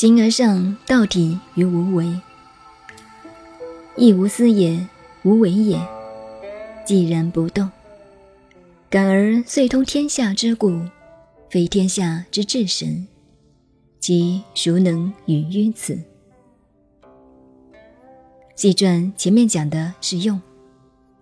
[0.00, 2.18] 形而上，道体于无为。
[3.98, 4.88] 亦无思也，
[5.24, 5.78] 无为也。
[6.86, 7.70] 寂然不动。
[8.88, 10.80] 感而遂通天下之故，
[11.50, 13.06] 非天下之至神，
[13.98, 15.98] 其孰能与于此？
[18.56, 20.40] 纪传前面讲的是用，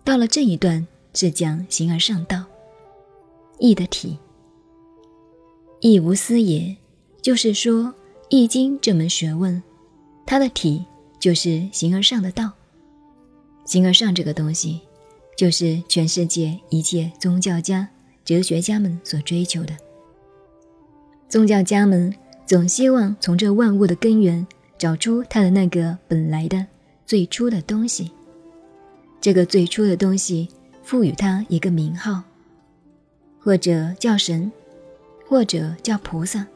[0.04, 2.44] 到了这一段是讲形而上道。
[3.58, 4.16] 义的体，
[5.80, 6.76] 亦无私也，
[7.20, 7.86] 就是说
[8.30, 9.62] 《易经》这门学问，
[10.26, 10.84] 它的体
[11.18, 12.52] 就是形而上的道。
[13.64, 14.80] 形而上这个东西，
[15.36, 17.88] 就是全世界一切宗教家、
[18.24, 19.74] 哲学家们所追求的。
[21.28, 22.14] 宗教家们
[22.46, 26.66] 总希望从这万物的根源找出它的那个本来的
[27.06, 28.10] 最初的东西。
[29.20, 30.48] 这个最初的东西，
[30.82, 32.22] 赋予它一个名号。
[33.40, 34.52] 或者叫神，
[35.26, 36.46] 或者叫菩萨。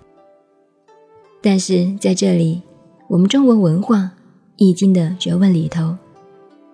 [1.42, 2.62] 但是在这里，
[3.08, 3.98] 我们中国文化
[4.56, 5.96] 《易经》的学问里头，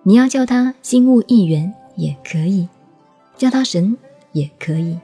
[0.03, 2.69] 你要叫它心物一元也可以，
[3.35, 3.97] 叫它神
[4.31, 4.97] 也可以。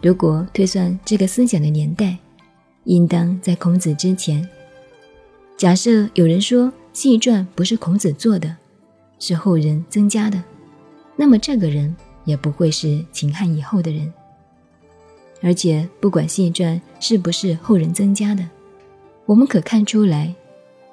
[0.00, 2.16] 如果推算这个思想的年代，
[2.84, 4.48] 应当在孔子之前。
[5.56, 8.56] 假设有人说《系传》不是孔子做的，
[9.18, 10.42] 是后人增加的，
[11.16, 11.94] 那么这个人。
[12.26, 14.10] 也不会是秦汉以后的人，
[15.44, 18.42] 而且不管谢传是不是后人增加的，
[19.26, 20.34] 我们可看出来，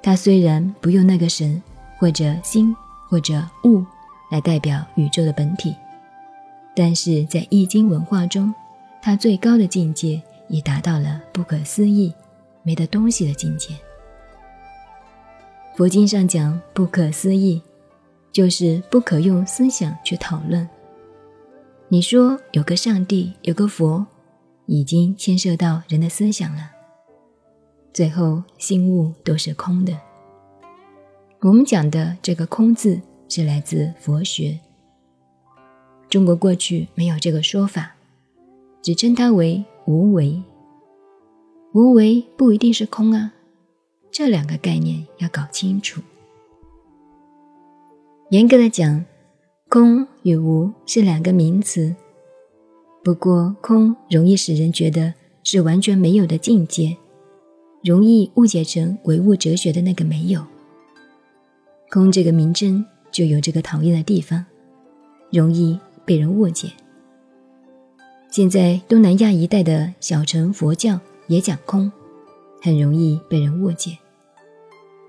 [0.02, 1.60] 他虽然不用那个神
[1.98, 2.76] 或者心
[3.08, 3.82] 或者物
[4.30, 5.74] 来代表宇宙的本体，
[6.76, 8.52] 但是在易经文化中，
[9.00, 12.12] 他最高的境界已达到了不可思议、
[12.62, 13.74] 没得东西的境界。
[15.74, 17.62] 佛经上讲不可思议，
[18.30, 20.68] 就是不可用思想去讨论。
[21.88, 24.06] 你说有个上帝，有个佛，
[24.72, 26.70] 已经牵涉到人的思想了。
[27.92, 29.92] 最后心物都是空的。
[31.40, 34.58] 我们讲的这个“空”字是来自佛学。
[36.08, 37.96] 中国过去没有这个说法，
[38.80, 40.42] 只称它为无为。
[41.74, 43.34] 无为不一定是空啊，
[44.10, 46.00] 这两个概念要搞清楚。
[48.30, 49.04] 严格的讲。
[49.68, 51.96] 空与无是两个名词，
[53.04, 56.96] 不过空容易使人觉得是完全没有的境界，
[57.82, 60.44] 容易误解成唯物哲学的那个没有。
[61.90, 64.46] 空这个名称就有这个讨厌的地方，
[65.30, 66.70] 容易被人误解。
[68.30, 71.90] 现在东南亚一带的小乘佛教也讲空，
[72.62, 73.98] 很容易被人误解，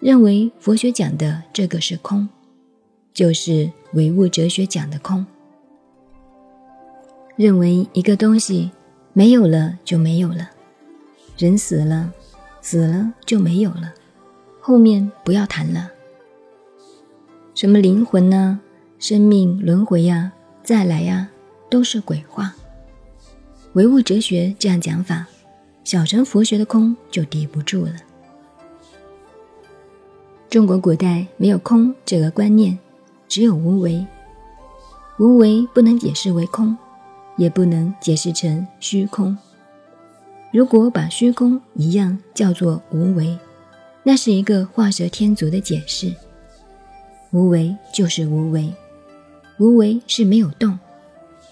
[0.01, 2.27] 认为佛学讲的这个是空。
[3.13, 5.23] 就是唯物哲学讲的空，
[7.35, 8.71] 认为一个东西
[9.13, 10.49] 没有了就没有了，
[11.38, 12.11] 人死了，
[12.61, 13.94] 死了就没有了，
[14.61, 15.89] 后面不要谈了。
[17.55, 18.59] 什么灵魂呢？
[18.99, 20.31] 生命轮回呀，
[20.63, 21.29] 再来呀，
[21.69, 22.53] 都是鬼话。
[23.73, 25.27] 唯物哲学这样讲法，
[25.83, 27.93] 小乘佛学的空就抵不住了。
[30.49, 32.77] 中国古代没有空这个观念。
[33.27, 34.05] 只有无为，
[35.17, 36.77] 无为不能解释为空，
[37.38, 39.38] 也不能解释成虚空。
[40.51, 43.38] 如果把虚空一样叫做无为，
[44.03, 46.13] 那是一个画蛇添足的解释。
[47.31, 48.72] 无为就是无为，
[49.59, 50.77] 无为是没有动，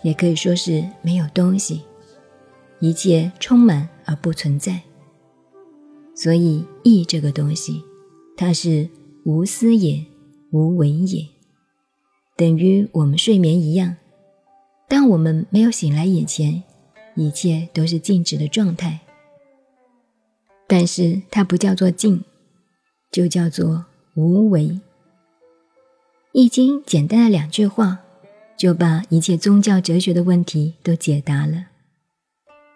[0.03, 1.81] 也可以说是没有东西，
[2.79, 4.81] 一切充满而不存在。
[6.13, 7.81] 所以意这个东西，
[8.37, 8.87] 它是
[9.25, 10.05] 无思也，
[10.51, 11.27] 无为也。
[12.37, 13.95] 等于我们睡眠一样，
[14.91, 16.63] 当我们没有醒来以前，
[17.15, 18.99] 一切都是静止的状态。
[20.67, 22.25] 但是它不叫做静，
[23.09, 23.85] 就叫做
[24.15, 24.81] 无为。
[26.33, 27.99] 易经简单的两句话，
[28.57, 31.67] 就把一切宗教哲学的问题都解答了。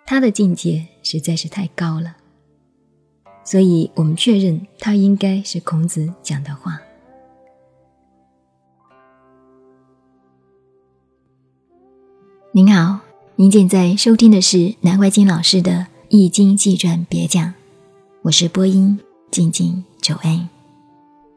[0.05, 2.15] 他的境界实在是太高了，
[3.43, 6.81] 所以我们确认他应该是孔子讲的话。
[12.55, 12.99] 您好，
[13.35, 15.71] 您现在收听的是南怀瑾老师的
[16.07, 17.47] 《易经纪传别讲》，
[18.21, 18.97] 我是播音
[19.29, 20.47] 静静九安，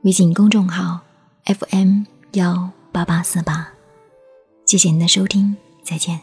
[0.03, 1.01] 微信公众号
[1.45, 2.05] FM
[2.35, 3.69] 幺八八四八，
[4.65, 6.21] 谢谢您的收听，再见。